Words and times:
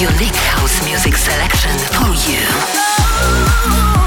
Unique 0.00 0.34
house 0.34 0.82
music 0.84 1.16
selection 1.16 1.76
for 1.92 2.14
you. 2.30 3.97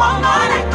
one 0.00 0.22
morning. 0.22 0.69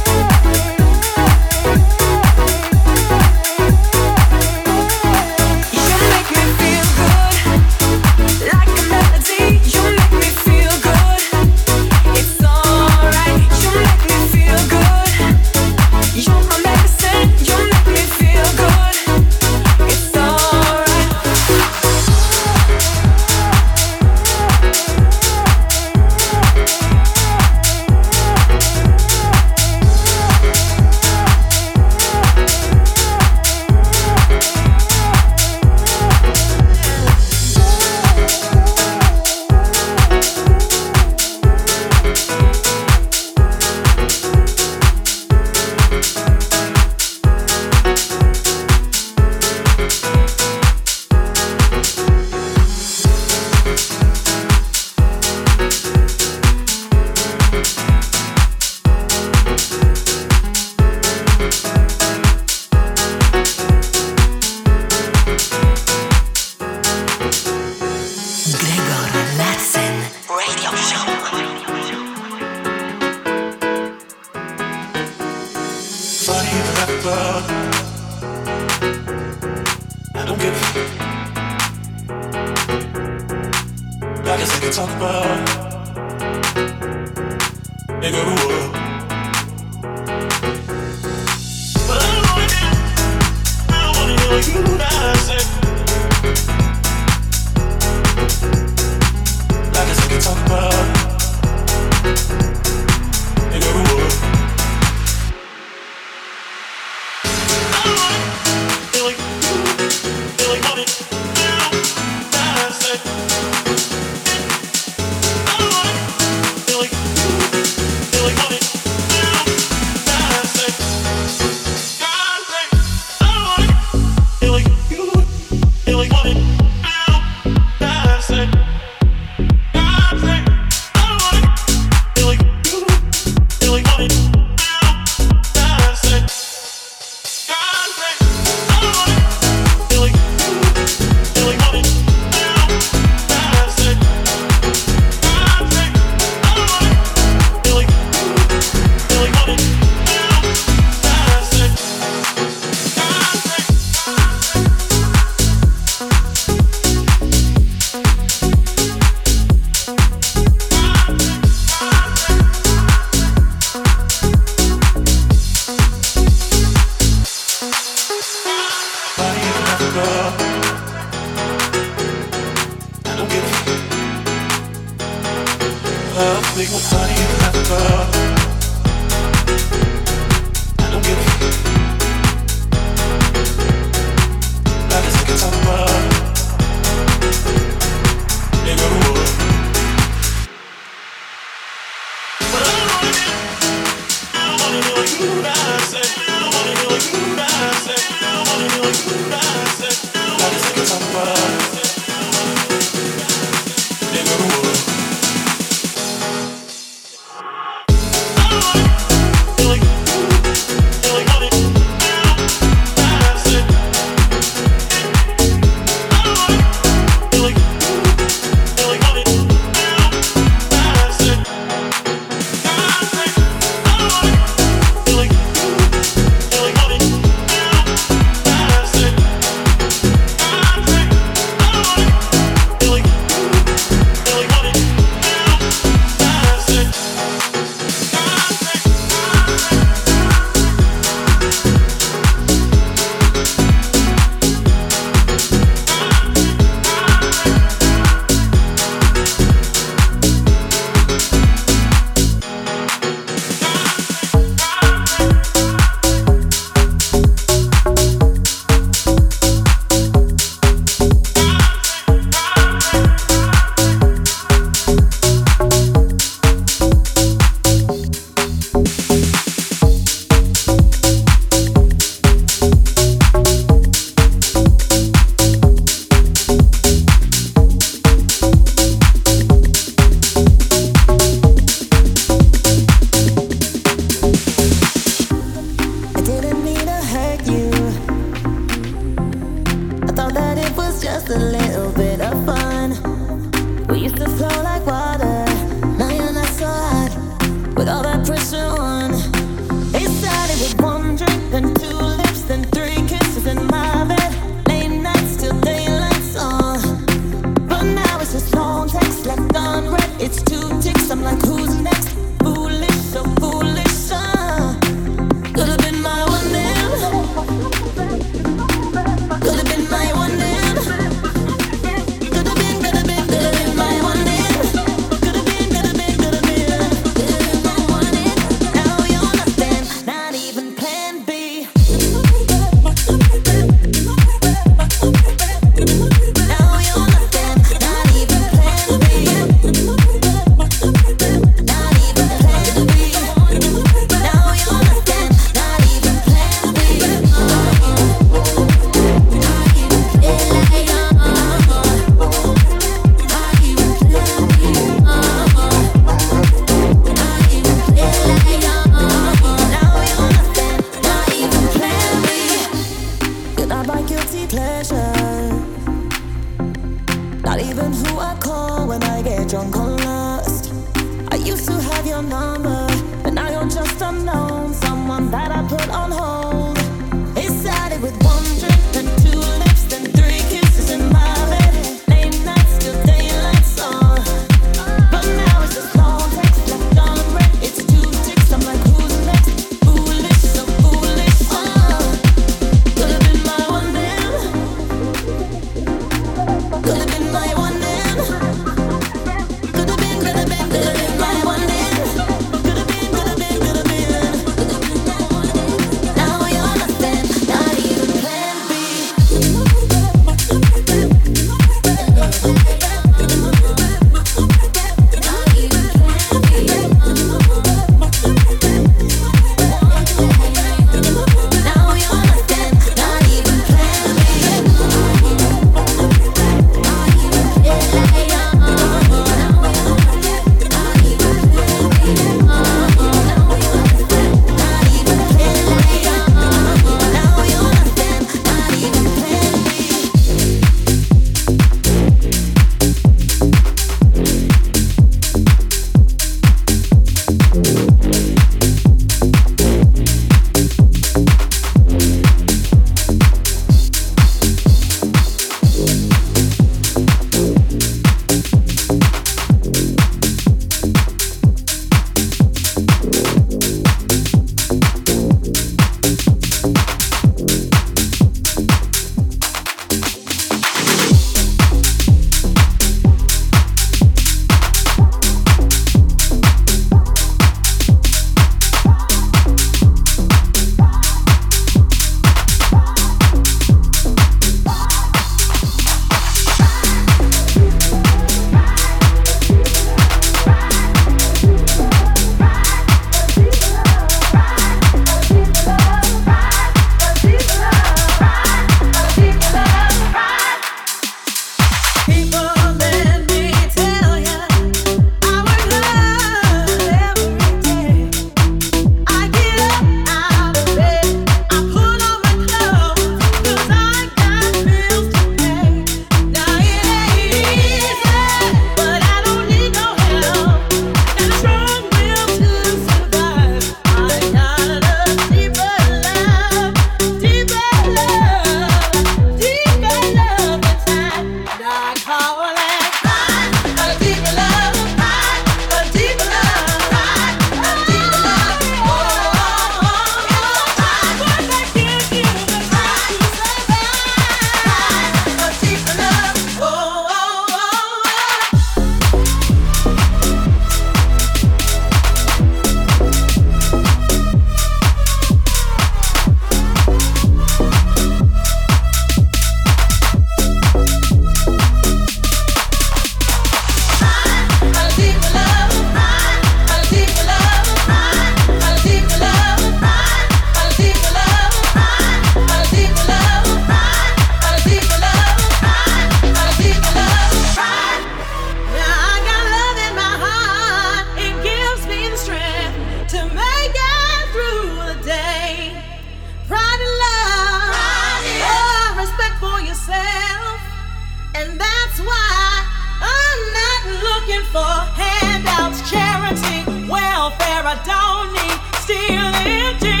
for 594.51 594.59
handouts, 594.99 595.89
charity, 595.89 596.59
welfare. 596.89 597.63
I 597.63 597.77
don't 597.85 598.33
need 598.35 598.59
stealing. 598.83 600.00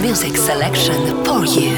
music 0.00 0.34
selection 0.36 1.24
for 1.24 1.44
you. 1.44 1.76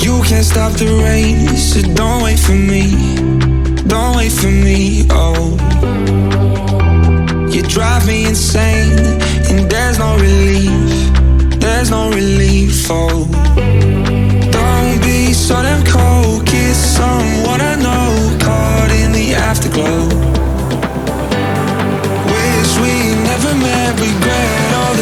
You 0.00 0.22
can't 0.22 0.44
stop 0.44 0.72
the 0.72 1.00
rain, 1.04 1.48
so 1.56 1.82
don't 1.94 2.22
wait 2.22 2.38
for 2.38 2.52
me. 2.54 2.84
Don't 3.86 4.16
wait 4.16 4.32
for 4.32 4.46
me, 4.46 5.06
oh. 5.10 5.56
You 7.50 7.62
drive 7.62 8.06
me 8.06 8.26
insane, 8.26 8.98
and 9.50 9.70
there's 9.70 9.98
no 9.98 10.16
relief. 10.16 11.60
There's 11.60 11.90
no 11.90 12.10
relief, 12.10 12.86
oh. 12.90 13.26
Don't 14.50 15.02
be 15.02 15.34
so 15.34 15.62
damn 15.62 15.84
cold, 15.84 16.46
kiss 16.46 16.96
someone 16.96 17.60
I 17.60 17.74
know, 17.76 18.38
caught 18.40 18.90
in 18.90 19.12
the 19.12 19.34
afterglow. 19.34 20.23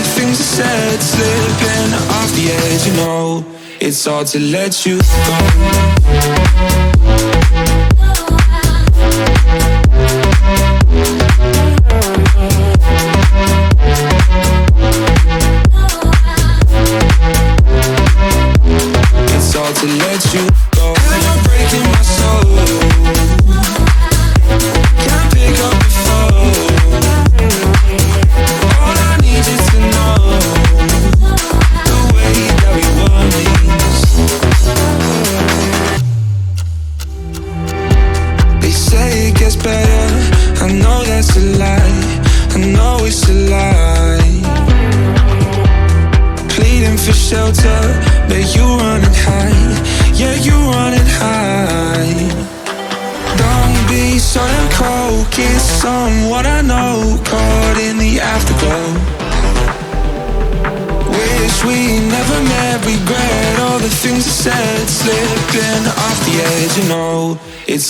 things 0.05 0.41
are 0.41 0.43
said 0.43 1.01
Slipping 1.01 1.95
off 2.17 2.31
the 2.35 2.51
edge, 2.51 2.87
you 2.87 2.95
know. 2.95 3.45
It's 3.81 4.05
hard 4.05 4.27
to 4.29 4.39
let 4.39 4.87
you 4.87 4.99
go. 4.99 6.52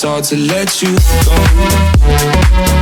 Hard 0.04 0.24
to 0.24 0.36
let 0.36 0.82
you 0.82 0.88
house 0.88 2.81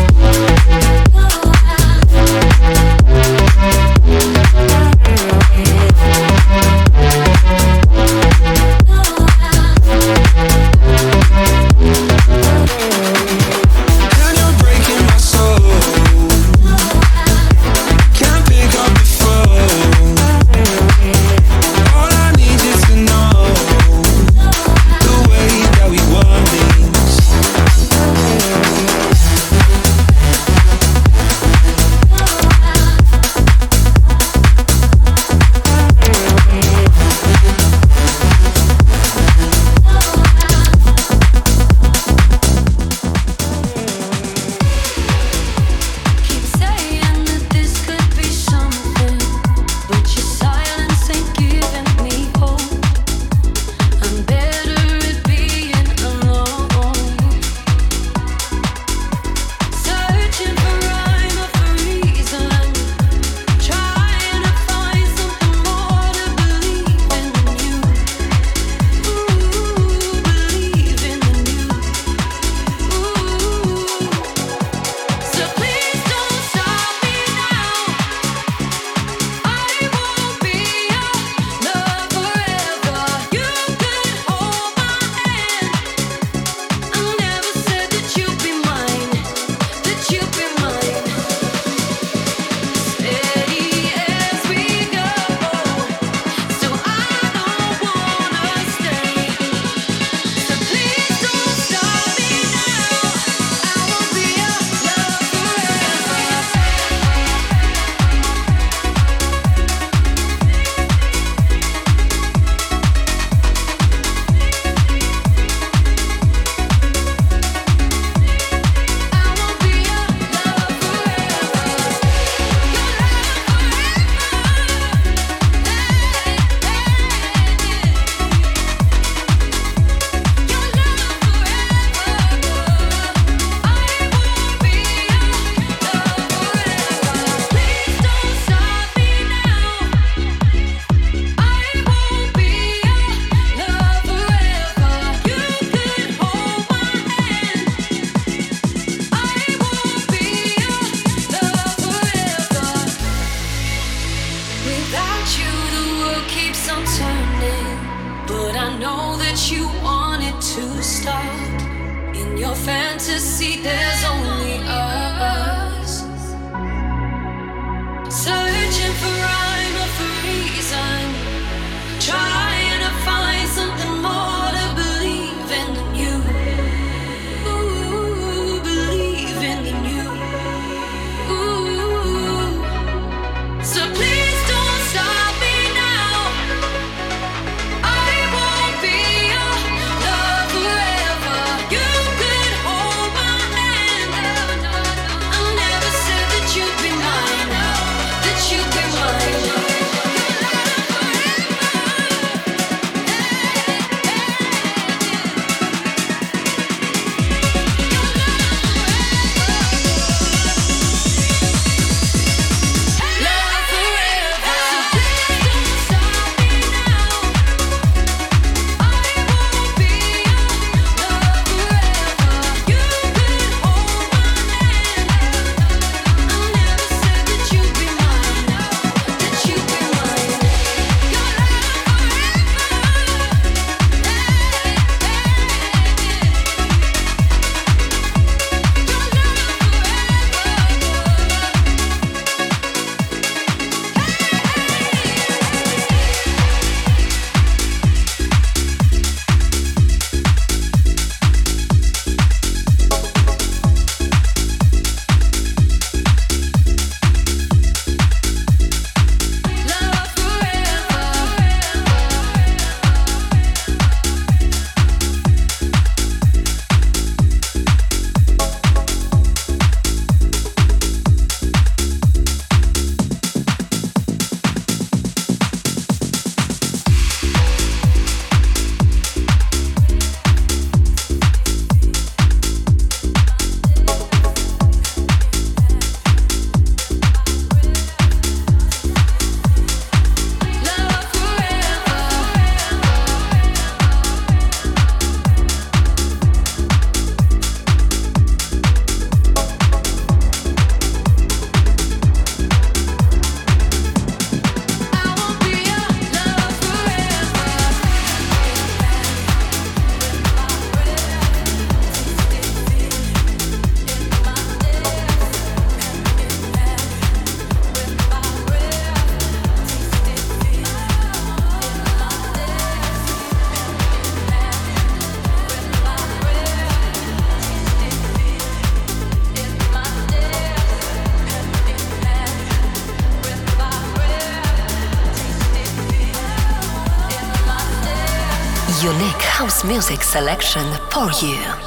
music 339.71 340.03
selection 340.03 340.67
for 340.91 341.13
you. 341.25 341.60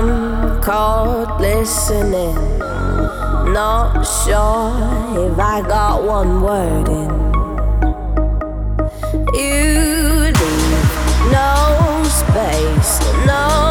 I'm 0.00 0.60
caught 0.60 1.40
listening, 1.40 2.36
not 3.52 4.04
sure 4.04 4.70
if 5.26 5.36
I 5.36 5.60
got 5.66 6.04
one 6.04 6.40
word 6.40 6.88
in. 6.88 7.10
You 9.34 10.30
leave 10.38 11.32
no 11.32 12.04
space, 12.04 13.00
no. 13.26 13.67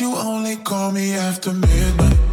You 0.00 0.16
only 0.16 0.56
call 0.56 0.90
me 0.90 1.14
after 1.14 1.52
midnight? 1.52 2.23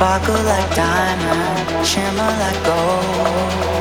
Sparkle 0.00 0.42
like 0.44 0.74
diamond, 0.74 1.86
shimmer 1.86 2.32
like 2.40 2.64
gold. 2.64 3.79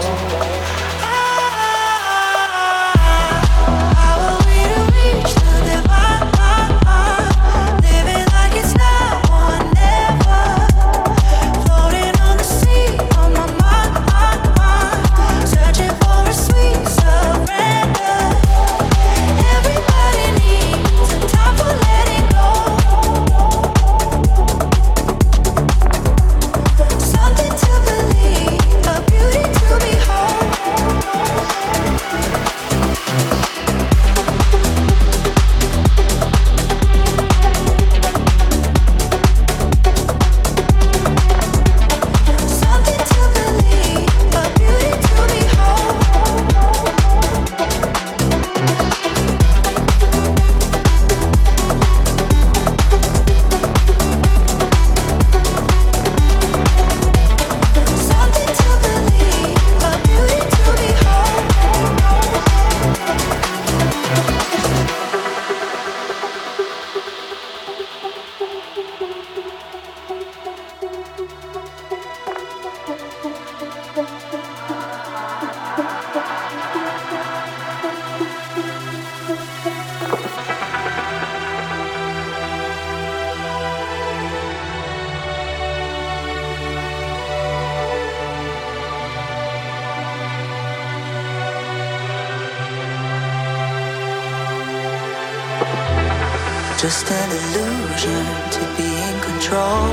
just 96.89 97.11
an 97.11 97.29
illusion 97.41 98.25
to 98.55 98.61
be 98.75 98.89
in 99.07 99.15
control. 99.29 99.89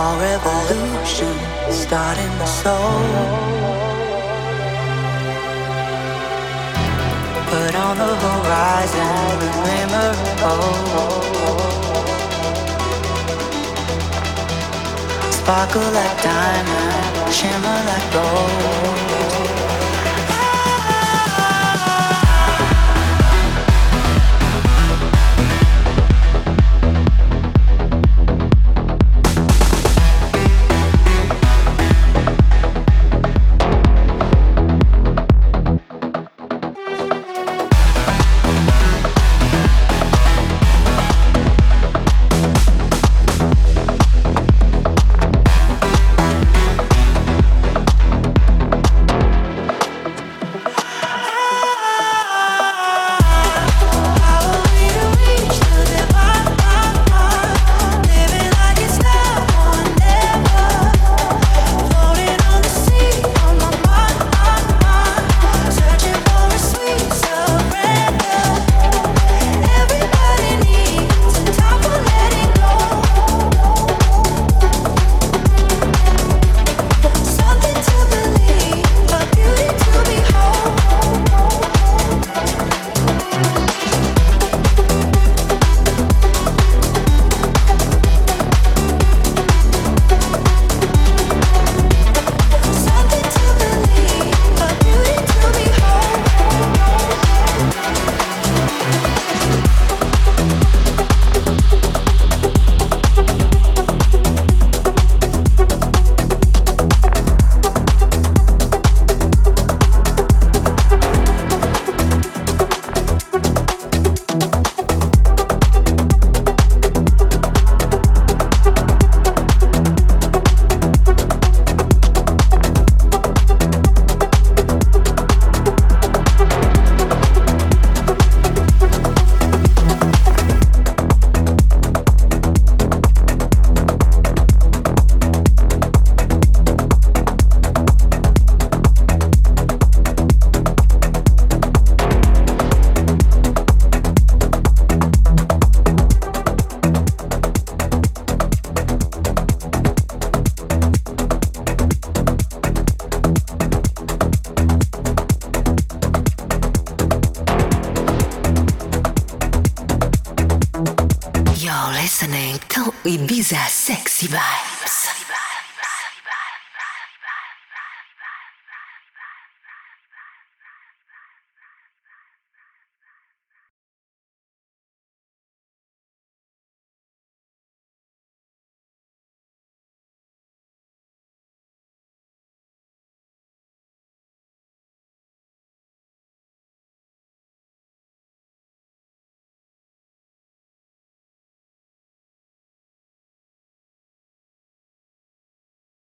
Our 0.00 0.14
revolution 0.28 1.34
starting 1.82 2.32
the 2.42 2.48
soul. 2.60 3.02
But 7.50 7.72
on 7.86 7.94
the 7.98 8.12
horizon, 8.24 9.12
the 9.42 9.50
glimmer 9.58 10.10
of 10.14 10.28
hope. 10.44 11.32
Sparkle 15.38 15.88
like 15.98 16.16
diamond, 16.22 17.34
shimmer 17.38 17.78
like 17.90 18.08
gold. 18.14 19.59